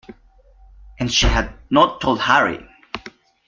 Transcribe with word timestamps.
And 0.99 1.13
she 1.13 1.27
had 1.27 1.53
not 1.69 2.01
told 2.01 2.21
Harry! 2.21 2.67